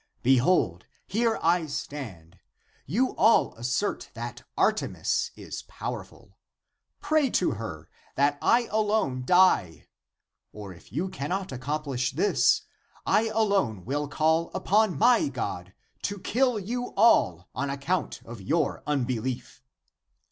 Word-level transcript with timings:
Behold, 0.23 0.87
here 1.05 1.37
I 1.43 1.67
stand. 1.67 2.39
You 2.87 3.15
all 3.17 3.53
assert 3.53 4.09
that 4.15 4.41
Artemis 4.57 5.29
is 5.35 5.61
powerful. 5.67 6.39
Pray 7.01 7.29
to 7.29 7.51
her, 7.51 7.87
that 8.15 8.39
I 8.41 8.63
alone 8.71 9.23
die! 9.23 9.85
Or 10.53 10.73
if 10.73 10.91
you 10.91 11.07
cannot 11.07 11.51
accomplish 11.51 12.13
this, 12.13 12.63
I 13.05 13.27
alone 13.27 13.85
will 13.85 14.07
call 14.07 14.49
upon 14.55 14.97
my 14.97 15.27
God 15.27 15.71
to 16.01 16.17
kill 16.17 16.57
you 16.57 16.95
all 16.97 17.47
on 17.53 17.69
account 17.69 18.23
of 18.25 18.41
your 18.41 18.81
unbelief." 18.87 19.61